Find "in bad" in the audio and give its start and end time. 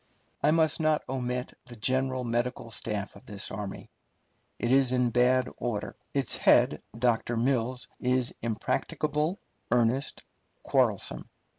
4.91-5.47